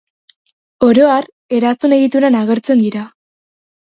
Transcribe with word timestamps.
Oro 0.87 1.11
har, 1.15 1.29
eraztun 1.59 1.95
egituran 1.99 2.39
agertzen 2.43 2.83
dira. 2.87 3.05